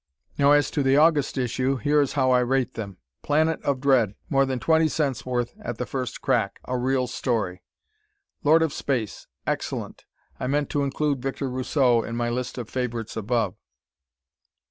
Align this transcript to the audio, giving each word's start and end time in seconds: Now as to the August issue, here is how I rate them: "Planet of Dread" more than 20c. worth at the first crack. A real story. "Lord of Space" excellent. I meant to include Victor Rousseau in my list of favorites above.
Now 0.35 0.53
as 0.53 0.71
to 0.71 0.81
the 0.81 0.97
August 0.97 1.37
issue, 1.37 1.75
here 1.75 2.01
is 2.01 2.13
how 2.13 2.31
I 2.31 2.39
rate 2.39 2.73
them: 2.73 2.97
"Planet 3.21 3.61
of 3.61 3.79
Dread" 3.79 4.15
more 4.31 4.47
than 4.47 4.59
20c. 4.59 5.27
worth 5.27 5.53
at 5.59 5.77
the 5.77 5.85
first 5.85 6.21
crack. 6.23 6.59
A 6.65 6.75
real 6.75 7.05
story. 7.05 7.61
"Lord 8.43 8.63
of 8.63 8.73
Space" 8.73 9.27
excellent. 9.45 10.05
I 10.39 10.47
meant 10.47 10.71
to 10.71 10.81
include 10.81 11.21
Victor 11.21 11.51
Rousseau 11.51 12.01
in 12.01 12.15
my 12.15 12.31
list 12.31 12.57
of 12.57 12.67
favorites 12.67 13.15
above. 13.15 13.53